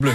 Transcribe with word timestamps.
Bleu. 0.00 0.12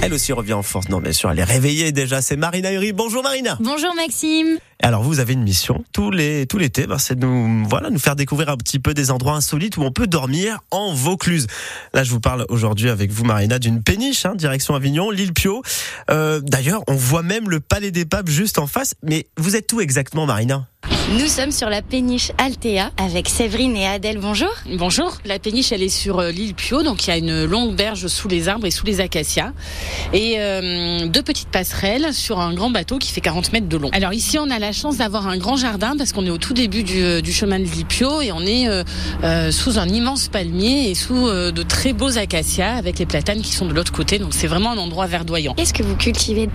Elle 0.00 0.14
aussi 0.14 0.32
revient 0.32 0.54
en 0.54 0.62
force. 0.62 0.88
Non, 0.88 1.00
bien 1.02 1.12
sûr, 1.12 1.30
elle 1.30 1.38
est 1.38 1.44
réveillée 1.44 1.92
déjà. 1.92 2.22
C'est 2.22 2.36
Marina 2.36 2.72
Uri. 2.72 2.94
Bonjour 2.94 3.22
Marina. 3.22 3.58
Bonjour 3.60 3.94
Maxime. 3.94 4.58
Alors 4.82 5.02
vous 5.02 5.18
avez 5.18 5.34
une 5.34 5.42
mission 5.42 5.84
tout 5.92 6.10
les 6.10 6.46
tout 6.46 6.56
l'été, 6.56 6.86
ben, 6.86 6.98
c'est 6.98 7.18
de 7.18 7.26
nous 7.26 7.66
voilà 7.68 7.90
nous 7.90 7.98
faire 7.98 8.16
découvrir 8.16 8.48
un 8.48 8.56
petit 8.56 8.78
peu 8.78 8.92
des 8.92 9.10
endroits 9.10 9.34
insolites 9.34 9.76
où 9.76 9.82
on 9.82 9.92
peut 9.92 10.06
dormir 10.06 10.60
en 10.70 10.94
Vaucluse. 10.94 11.46
Là, 11.92 12.04
je 12.04 12.10
vous 12.10 12.20
parle 12.20 12.46
aujourd'hui 12.48 12.88
avec 12.88 13.10
vous 13.10 13.24
Marina 13.24 13.58
d'une 13.58 13.82
péniche, 13.82 14.24
hein, 14.24 14.34
direction 14.34 14.74
Avignon, 14.74 15.10
l'île 15.10 15.34
Pio. 15.34 15.62
Euh, 16.10 16.40
D'ailleurs, 16.40 16.82
on 16.88 16.94
voit 16.94 17.22
même 17.22 17.50
le 17.50 17.60
Palais 17.60 17.90
des 17.90 18.06
Papes 18.06 18.28
juste 18.28 18.58
en 18.58 18.66
face. 18.66 18.94
Mais 19.02 19.26
vous 19.36 19.56
êtes 19.56 19.70
où 19.74 19.80
exactement, 19.82 20.24
Marina? 20.24 20.68
Nous 21.18 21.28
sommes 21.28 21.52
sur 21.52 21.70
la 21.70 21.80
péniche 21.80 22.32
Altea 22.38 22.90
avec 22.96 23.28
Séverine 23.28 23.76
et 23.76 23.86
Adèle. 23.86 24.18
Bonjour. 24.18 24.50
Bonjour. 24.76 25.18
La 25.24 25.38
péniche, 25.38 25.70
elle 25.70 25.82
est 25.82 25.88
sur 25.88 26.18
euh, 26.18 26.30
l'île 26.30 26.54
Pio, 26.54 26.82
donc 26.82 27.06
il 27.06 27.10
y 27.10 27.12
a 27.12 27.16
une 27.16 27.44
longue 27.44 27.74
berge 27.76 28.06
sous 28.08 28.26
les 28.26 28.48
arbres 28.48 28.66
et 28.66 28.70
sous 28.70 28.84
les 28.84 29.00
acacias. 29.00 29.52
Et 30.12 30.34
euh, 30.38 31.06
deux 31.06 31.22
petites 31.22 31.48
passerelles 31.48 32.12
sur 32.12 32.40
un 32.40 32.52
grand 32.52 32.70
bateau 32.70 32.98
qui 32.98 33.12
fait 33.12 33.20
40 33.20 33.52
mètres 33.52 33.68
de 33.68 33.76
long. 33.76 33.90
Alors 33.92 34.12
ici, 34.12 34.38
on 34.38 34.50
a 34.50 34.58
la 34.58 34.72
chance 34.72 34.96
d'avoir 34.96 35.28
un 35.28 35.36
grand 35.38 35.56
jardin 35.56 35.96
parce 35.96 36.12
qu'on 36.12 36.26
est 36.26 36.30
au 36.30 36.38
tout 36.38 36.52
début 36.52 36.82
du, 36.82 37.02
euh, 37.02 37.20
du 37.20 37.32
chemin 37.32 37.58
de 37.58 37.64
l'île 37.64 37.86
Pio 37.86 38.20
et 38.20 38.32
on 38.32 38.40
est 38.40 38.68
euh, 38.68 39.50
sous 39.52 39.78
un 39.78 39.88
immense 39.88 40.28
palmier 40.28 40.90
et 40.90 40.94
sous 40.94 41.30
de 41.30 41.62
très 41.62 41.92
beaux 41.92 42.18
acacias 42.18 42.74
avec 42.74 42.98
les 42.98 43.06
platanes 43.06 43.40
qui 43.40 43.52
sont 43.52 43.66
de 43.66 43.72
l'autre 43.72 43.92
côté. 43.92 44.18
Donc 44.18 44.34
c'est 44.34 44.46
vraiment 44.46 44.72
un 44.72 44.78
endroit 44.78 45.06
verdoyant. 45.06 45.54
Qu'est-ce 45.54 45.74
que 45.74 45.82
vous 45.82 45.96
cultivez? 45.96 46.48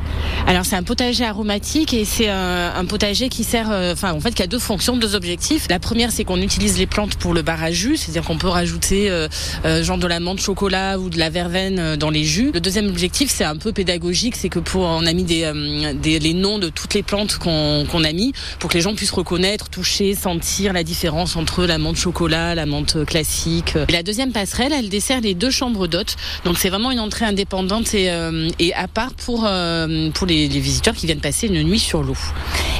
Alors 0.47 0.65
c'est 0.65 0.75
un 0.75 0.83
potager 0.83 1.25
aromatique 1.25 1.93
et 1.93 2.05
c'est 2.05 2.29
un, 2.29 2.73
un, 2.75 2.85
potager 2.85 3.29
qui 3.29 3.43
sert, 3.43 3.69
enfin 3.69 4.18
en 4.19 4.21
fait, 4.21 4.33
qui 4.35 4.43
a 4.43 4.47
deux 4.47 4.59
fonctions, 4.59 4.97
deux 4.97 5.15
objectifs. 5.15 5.67
La 5.69 5.79
première, 5.79 6.11
c'est 6.11 6.25
qu'on 6.25 6.41
utilise 6.41 6.77
les 6.77 6.87
plantes 6.87 7.15
pour 7.15 7.33
le 7.33 7.41
bar 7.41 7.63
à 7.63 7.71
jus, 7.71 7.95
c'est-à-dire 7.95 8.23
qu'on 8.23 8.37
peut 8.37 8.49
rajouter 8.49 9.09
euh, 9.09 9.29
euh, 9.63 9.81
genre 9.81 9.97
de 9.97 10.07
la 10.07 10.19
menthe 10.19 10.41
chocolat 10.41 10.99
ou 10.99 11.09
de 11.09 11.17
la 11.17 11.29
verveine 11.29 11.79
euh, 11.79 11.95
dans 11.95 12.09
les 12.09 12.25
jus. 12.25 12.51
Le 12.53 12.59
deuxième 12.59 12.87
objectif, 12.87 13.31
c'est 13.33 13.45
un 13.45 13.55
peu 13.55 13.71
pédagogique, 13.71 14.35
c'est 14.35 14.49
que 14.49 14.59
pour 14.59 14.81
on 14.81 15.05
a 15.05 15.13
mis 15.13 15.23
des, 15.23 15.43
euh, 15.45 15.93
des 15.93 16.19
les 16.19 16.33
noms 16.33 16.59
de 16.59 16.67
toutes 16.67 16.95
les 16.95 17.01
plantes 17.01 17.37
qu'on 17.37 17.85
qu'on 17.89 18.03
a 18.03 18.11
mis 18.11 18.33
pour 18.59 18.69
que 18.69 18.75
les 18.75 18.81
gens 18.81 18.93
puissent 18.93 19.11
reconnaître, 19.11 19.69
toucher, 19.69 20.15
sentir 20.15 20.73
la 20.73 20.83
différence 20.83 21.37
entre 21.37 21.63
la 21.65 21.77
menthe 21.77 21.95
chocolat, 21.95 22.55
la 22.55 22.65
menthe 22.65 23.05
classique. 23.05 23.77
Et 23.87 23.93
la 23.93 24.03
deuxième 24.03 24.33
passerelle, 24.33 24.73
elle 24.73 24.89
dessert 24.89 25.21
les 25.21 25.33
deux 25.33 25.49
chambres 25.49 25.87
d'hôtes. 25.87 26.17
Donc 26.43 26.57
c'est 26.57 26.69
vraiment 26.69 26.91
une 26.91 26.99
entrée 26.99 27.23
indépendante 27.23 27.93
et, 27.93 28.11
et 28.59 28.73
à 28.73 28.89
part 28.89 29.13
pour 29.13 29.49
pour 30.13 30.27
les, 30.27 30.49
les 30.49 30.59
visiteurs 30.59 30.93
qui 30.93 31.05
viennent 31.05 31.21
passer 31.21 31.47
une 31.47 31.63
nuit 31.63 31.79
sur 31.79 32.03
l'eau. 32.03 32.17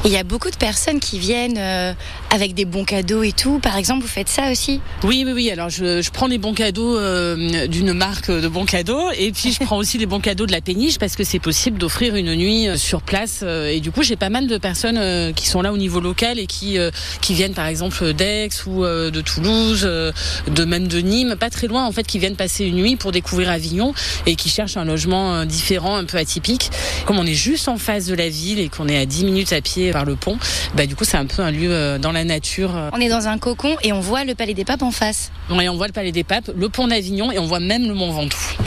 Il 0.06 0.12
y 0.12 0.18
a 0.18 0.24
beaucoup 0.24 0.50
de 0.50 0.56
personnes 0.56 1.02
qui 1.02 1.20
viennent 1.20 1.58
euh, 1.58 1.94
avec 2.30 2.54
des 2.54 2.64
bons 2.64 2.86
cadeaux 2.86 3.22
et 3.22 3.34
tout. 3.34 3.60
Par 3.60 3.76
exemple, 3.76 4.02
vous 4.02 4.08
faites 4.08 4.30
ça 4.30 4.50
aussi? 4.50 4.80
Oui, 5.04 5.24
oui, 5.26 5.34
oui. 5.34 5.52
Alors, 5.52 5.70
je, 5.70 6.10
prends 6.12 6.28
les 6.28 6.38
bons 6.38 6.54
cadeaux 6.54 6.98
euh, 6.98 7.68
d'une 7.68 7.92
marque 7.92 8.32
de 8.32 8.48
bons 8.48 8.64
cadeaux 8.64 9.12
et 9.12 9.34
puis 9.34 9.52
je 9.52 9.60
prends 9.60 9.76
aussi 9.76 9.98
les 9.98 10.06
bons 10.06 10.22
cadeaux 10.22 10.46
de 10.46 10.54
la 10.54 10.62
péniche 10.62 11.00
parce 11.00 11.18
que 11.18 11.26
c'est 11.26 11.40
possible 11.40 11.78
d'offrir 11.78 12.16
une 12.16 12.34
nuit 12.34 12.70
euh, 12.70 12.78
sur 12.78 13.02
place. 13.02 13.44
Et 13.44 13.82
du 13.82 13.92
coup, 13.92 14.02
j'ai 14.02 14.16
pas 14.16 14.30
mal 14.30 14.48
de 14.48 14.58
personnes 14.58 15.34
qui 15.34 15.48
sont 15.48 15.62
là 15.62 15.74
au 15.74 15.78
niveau 15.78 16.00
local 16.00 16.40
et 16.40 16.48
qui 16.48 16.78
qui 17.22 17.34
viennent 17.34 17.54
par 17.54 17.68
exemple 17.68 18.14
d'Aix 18.14 18.50
ou 18.68 18.84
de 18.84 19.22
Toulouse, 19.22 19.82
de 19.82 20.66
même 20.66 20.88
de 20.88 21.00
Nîmes, 21.00 21.36
pas 21.36 21.50
très 21.50 21.68
loin 21.68 21.86
en 21.86 21.92
fait, 21.92 22.06
qui 22.06 22.20
viennent 22.20 22.36
passer 22.36 22.66
une 22.66 22.76
nuit 22.76 22.96
pour 22.96 23.12
découvrir 23.12 23.50
Avignon 23.50 23.94
et 24.26 24.36
qui 24.36 24.50
cherchent 24.50 24.78
un 24.78 24.86
logement 24.86 25.46
différent, 25.46 25.96
un 25.98 26.06
peu 26.06 26.18
atypique. 26.18 26.72
Comme 27.06 27.20
on 27.20 27.26
est 27.26 27.34
juste 27.34 27.68
en 27.68 27.78
face 27.78 28.06
de 28.06 28.16
la 28.16 28.30
ville 28.30 28.60
et 28.60 28.70
qu'on 28.70 28.88
est 28.88 28.98
à 28.98 29.06
10 29.06 29.26
minutes 29.26 29.54
à 29.54 29.62
pied 29.62 29.89
par 29.92 30.06
le 30.06 30.16
pont, 30.16 30.38
bah 30.76 30.86
du 30.86 30.96
coup 30.96 31.04
c'est 31.04 31.18
un 31.18 31.26
peu 31.26 31.42
un 31.42 31.52
lieu 31.52 31.72
euh, 31.72 31.98
dans 31.98 32.12
la 32.12 32.24
nature. 32.24 32.72
On 32.94 33.00
est 33.00 33.10
dans 33.10 33.28
un 33.28 33.38
cocon 33.38 33.76
et 33.84 33.94
on 33.94 34.00
voit 34.00 34.24
le 34.24 34.36
Palais 34.36 34.54
des 34.54 34.66
Papes 34.66 34.82
en 34.84 34.92
face. 34.92 35.32
Oui, 35.50 35.68
on 35.70 35.76
voit 35.76 35.88
le 35.88 35.94
Palais 35.94 36.12
des 36.12 36.24
Papes, 36.24 36.52
le 36.56 36.70
pont 36.70 36.88
d'Avignon 36.88 37.32
et 37.32 37.40
on 37.40 37.46
voit 37.46 37.60
même 37.60 37.88
le 37.88 37.94
Mont 37.94 38.12
Ventoux. 38.12 38.58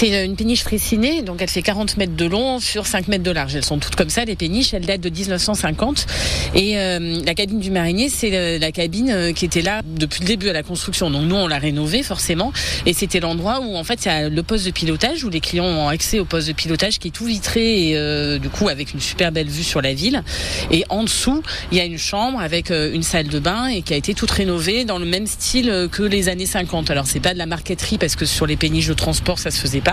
C'est 0.00 0.24
une 0.24 0.34
péniche 0.34 0.62
frécinée, 0.62 1.20
donc 1.20 1.42
elle 1.42 1.50
fait 1.50 1.60
40 1.60 1.98
mètres 1.98 2.16
de 2.16 2.24
long 2.24 2.58
sur 2.58 2.86
5 2.86 3.08
mètres 3.08 3.22
de 3.22 3.30
large. 3.30 3.54
Elles 3.54 3.66
sont 3.66 3.78
toutes 3.78 3.96
comme 3.96 4.08
ça, 4.08 4.24
les 4.24 4.34
péniches. 4.34 4.72
Elles 4.72 4.86
datent 4.86 5.02
de 5.02 5.10
1950. 5.10 6.06
Et 6.54 6.78
euh, 6.78 7.20
la 7.22 7.34
cabine 7.34 7.60
du 7.60 7.70
marinier, 7.70 8.08
c'est 8.08 8.58
la 8.58 8.72
cabine 8.72 9.10
euh, 9.10 9.32
qui 9.34 9.44
était 9.44 9.60
là 9.60 9.82
depuis 9.84 10.22
le 10.22 10.26
début 10.26 10.48
à 10.48 10.54
la 10.54 10.62
construction. 10.62 11.10
Donc 11.10 11.24
nous, 11.24 11.36
on 11.36 11.46
l'a 11.46 11.58
rénovée 11.58 12.02
forcément. 12.02 12.50
Et 12.86 12.94
c'était 12.94 13.20
l'endroit 13.20 13.60
où 13.60 13.76
en 13.76 13.84
fait 13.84 14.06
il 14.06 14.08
y 14.08 14.10
a 14.10 14.30
le 14.30 14.42
poste 14.42 14.64
de 14.64 14.70
pilotage, 14.70 15.22
où 15.22 15.28
les 15.28 15.40
clients 15.40 15.66
ont 15.66 15.88
accès 15.88 16.18
au 16.18 16.24
poste 16.24 16.48
de 16.48 16.54
pilotage 16.54 16.98
qui 16.98 17.08
est 17.08 17.10
tout 17.10 17.26
vitré 17.26 17.90
et 17.90 17.98
euh, 17.98 18.38
du 18.38 18.48
coup 18.48 18.70
avec 18.70 18.94
une 18.94 19.00
super 19.00 19.32
belle 19.32 19.48
vue 19.48 19.64
sur 19.64 19.82
la 19.82 19.92
ville. 19.92 20.22
Et 20.70 20.86
en 20.88 21.04
dessous, 21.04 21.42
il 21.72 21.76
y 21.76 21.80
a 21.82 21.84
une 21.84 21.98
chambre 21.98 22.40
avec 22.40 22.70
euh, 22.70 22.90
une 22.90 23.02
salle 23.02 23.28
de 23.28 23.38
bain 23.38 23.66
et 23.66 23.82
qui 23.82 23.92
a 23.92 23.98
été 23.98 24.14
toute 24.14 24.30
rénovée 24.30 24.86
dans 24.86 24.98
le 24.98 25.04
même 25.04 25.26
style 25.26 25.88
que 25.92 26.02
les 26.02 26.30
années 26.30 26.46
50. 26.46 26.90
Alors 26.90 27.06
c'est 27.06 27.20
pas 27.20 27.34
de 27.34 27.38
la 27.38 27.44
marqueterie 27.44 27.98
parce 27.98 28.16
que 28.16 28.24
sur 28.24 28.46
les 28.46 28.56
péniches 28.56 28.88
de 28.88 28.94
transport 28.94 29.38
ça 29.38 29.50
se 29.50 29.60
faisait 29.60 29.82
pas. 29.82 29.89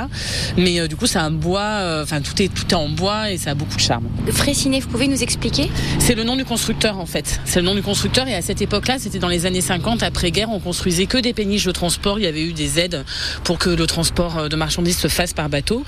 Mais 0.58 0.80
euh, 0.80 0.88
du 0.88 0.96
coup, 0.96 1.08
c'est 1.08 1.20
un 1.20 1.32
bois, 1.32 2.02
enfin 2.04 2.22
tout 2.22 2.42
est 2.42 2.54
tout 2.54 2.66
est 2.70 2.76
en 2.76 2.90
bois 2.90 3.32
et 3.32 3.38
ça 3.38 3.52
a 3.52 3.54
beaucoup 3.56 3.76
de 3.76 3.82
charme. 3.82 4.06
Fréciné, 4.32 4.80
vous 4.80 4.90
pouvez 4.90 5.08
nous 5.08 5.24
expliquer? 5.24 5.70
C'est 6.00 6.16
le 6.16 6.24
nom 6.24 6.36
du 6.36 6.46
constructeur 6.46 6.98
en 6.98 7.06
fait. 7.06 7.40
C'est 7.46 7.60
le 7.60 7.66
nom 7.66 7.76
du 7.76 7.82
constructeur 7.82 8.28
et 8.28 8.36
à 8.36 8.42
cette 8.42 8.62
époque-là, 8.62 8.98
c'était 9.00 9.20
dans 9.20 9.28
les 9.28 9.46
années 9.46 9.62
50, 9.62 10.04
après-guerre, 10.04 10.50
on 10.52 10.60
construisait 10.60 11.06
que 11.06 11.18
des 11.18 11.34
péniches 11.34 11.66
de 11.66 11.72
transport. 11.72 12.20
Il 12.20 12.24
y 12.24 12.28
avait 12.28 12.44
eu 12.44 12.54
des 12.54 12.80
aides 12.80 13.04
pour 13.44 13.58
que 13.58 13.70
le 13.70 13.88
transport 13.88 14.50
de 14.50 14.56
marchandises 14.56 14.98
se 14.98 15.08
fasse 15.08 15.34
par 15.34 15.50
bateau. 15.50 15.84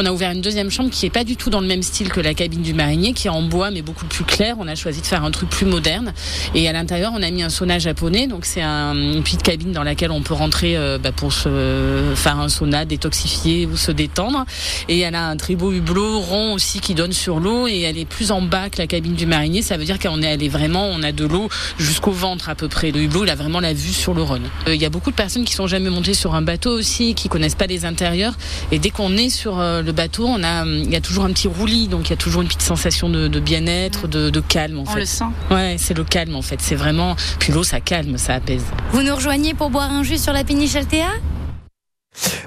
On 0.00 0.06
a 0.06 0.12
ouvert 0.12 0.30
une 0.30 0.40
deuxième 0.40 0.70
chambre 0.70 0.90
qui 0.90 1.06
est 1.06 1.10
pas 1.10 1.24
du 1.24 1.34
tout 1.34 1.50
dans 1.50 1.60
le 1.60 1.66
même 1.66 1.82
style 1.82 2.08
que 2.10 2.20
la 2.20 2.32
cabine 2.32 2.62
du 2.62 2.72
marinier, 2.72 3.14
qui 3.14 3.26
est 3.26 3.30
en 3.30 3.42
bois 3.42 3.72
mais 3.72 3.82
beaucoup 3.82 4.06
plus 4.06 4.22
clair. 4.22 4.54
On 4.60 4.68
a 4.68 4.76
choisi 4.76 5.00
de 5.00 5.06
faire 5.06 5.24
un 5.24 5.32
truc 5.32 5.50
plus 5.50 5.66
moderne. 5.66 6.12
Et 6.54 6.68
à 6.68 6.72
l'intérieur, 6.72 7.10
on 7.16 7.20
a 7.20 7.28
mis 7.32 7.42
un 7.42 7.48
sauna 7.48 7.80
japonais. 7.80 8.28
Donc 8.28 8.44
c'est 8.44 8.62
un, 8.62 8.94
une 8.94 9.24
petite 9.24 9.42
cabine 9.42 9.72
dans 9.72 9.82
laquelle 9.82 10.12
on 10.12 10.22
peut 10.22 10.34
rentrer 10.34 10.76
euh, 10.76 10.98
bah, 10.98 11.10
pour 11.10 11.32
se 11.32 12.12
faire 12.14 12.38
un 12.38 12.48
sauna, 12.48 12.84
détoxifier 12.84 13.66
ou 13.66 13.76
se 13.76 13.90
détendre. 13.90 14.44
Et 14.88 15.00
elle 15.00 15.16
a 15.16 15.26
un 15.26 15.36
très 15.36 15.56
beau 15.56 15.72
hublot 15.72 16.20
rond 16.20 16.52
aussi 16.52 16.78
qui 16.78 16.94
donne 16.94 17.12
sur 17.12 17.40
l'eau 17.40 17.66
et 17.66 17.80
elle 17.80 17.98
est 17.98 18.08
plus 18.08 18.30
en 18.30 18.40
bas 18.40 18.70
que 18.70 18.78
la 18.78 18.86
cabine 18.86 19.14
du 19.14 19.26
marinier. 19.26 19.62
Ça 19.62 19.76
veut 19.76 19.84
dire 19.84 19.98
qu'on 19.98 20.22
est, 20.22 20.26
elle 20.26 20.44
est 20.44 20.48
vraiment, 20.48 20.86
on 20.86 21.02
a 21.02 21.10
de 21.10 21.24
l'eau 21.24 21.48
jusqu'au 21.76 22.12
ventre 22.12 22.48
à 22.48 22.54
peu 22.54 22.68
près. 22.68 22.92
Le 22.92 23.00
hublot, 23.00 23.24
il 23.24 23.30
a 23.30 23.34
vraiment 23.34 23.58
la 23.58 23.72
vue 23.72 23.92
sur 23.92 24.14
le 24.14 24.22
Rhône. 24.22 24.48
Il 24.68 24.74
euh, 24.74 24.76
y 24.76 24.84
a 24.84 24.90
beaucoup 24.90 25.10
de 25.10 25.16
personnes 25.16 25.44
qui 25.44 25.54
sont 25.54 25.66
jamais 25.66 25.90
montées 25.90 26.14
sur 26.14 26.36
un 26.36 26.42
bateau 26.42 26.70
aussi, 26.70 27.16
qui 27.16 27.28
connaissent 27.28 27.56
pas 27.56 27.66
les 27.66 27.84
intérieurs. 27.84 28.34
Et 28.70 28.78
dès 28.78 28.90
qu'on 28.90 29.16
est 29.16 29.28
sur 29.28 29.58
euh, 29.58 29.82
le 29.88 29.92
bateau, 29.92 30.26
on 30.26 30.42
a, 30.44 30.66
il 30.66 30.90
y 30.90 30.96
a 30.96 31.00
toujours 31.00 31.24
un 31.24 31.32
petit 31.32 31.48
roulis, 31.48 31.88
donc 31.88 32.08
il 32.08 32.10
y 32.10 32.12
a 32.12 32.16
toujours 32.16 32.42
une 32.42 32.48
petite 32.48 32.60
sensation 32.60 33.08
de, 33.08 33.26
de 33.26 33.40
bien-être, 33.40 34.06
de, 34.06 34.28
de, 34.28 34.40
calme 34.40 34.78
en 34.78 34.82
on 34.82 34.84
fait. 34.84 35.00
le 35.00 35.06
sent. 35.06 35.24
Ouais, 35.50 35.76
c'est 35.78 35.96
le 35.96 36.04
calme 36.04 36.36
en 36.36 36.42
fait. 36.42 36.60
C'est 36.60 36.74
vraiment, 36.74 37.16
puis 37.38 37.54
l'eau 37.54 37.62
ça 37.64 37.80
calme, 37.80 38.18
ça 38.18 38.34
apaise. 38.34 38.64
Vous 38.92 39.02
nous 39.02 39.14
rejoignez 39.16 39.54
pour 39.54 39.70
boire 39.70 39.90
un 39.90 40.02
jus 40.02 40.18
sur 40.18 40.34
la 40.34 40.44
péniche 40.44 40.76
Altea 40.76 41.06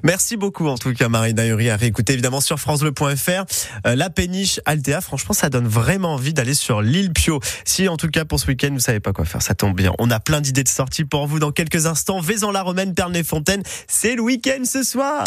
Merci 0.03 0.37
beaucoup 0.37 0.67
en 0.67 0.77
tout 0.77 0.93
cas 0.93 1.07
Marina 1.09 1.45
Uri 1.47 1.69
à 1.69 1.77
réécouter 1.77 2.13
évidemment 2.13 2.41
sur 2.41 2.59
francebleu.fr 2.59 3.45
euh, 3.87 3.95
la 3.95 4.09
péniche 4.09 4.59
Altea 4.65 4.99
franchement 5.01 5.33
ça 5.33 5.49
donne 5.49 5.67
vraiment 5.67 6.15
envie 6.15 6.33
d'aller 6.33 6.55
sur 6.55 6.81
l'île 6.81 7.13
Pio 7.13 7.39
si 7.63 7.87
en 7.87 7.95
tout 7.95 8.09
cas 8.09 8.25
pour 8.25 8.39
ce 8.39 8.47
week-end 8.47 8.69
vous 8.73 8.79
savez 8.79 8.99
pas 8.99 9.13
quoi 9.13 9.23
faire 9.23 9.41
ça 9.41 9.53
tombe 9.53 9.75
bien 9.75 9.93
on 9.99 10.11
a 10.11 10.19
plein 10.19 10.41
d'idées 10.41 10.63
de 10.63 10.67
sorties 10.67 11.05
pour 11.05 11.25
vous 11.27 11.39
dans 11.39 11.51
quelques 11.51 11.85
instants 11.85 12.19
Vaison 12.19 12.51
la 12.51 12.63
Romaine 12.63 12.93
Pernes-les-Fontaines 12.93 13.63
c'est 13.87 14.15
le 14.15 14.23
week-end 14.23 14.63
ce 14.65 14.83
soir 14.83 15.23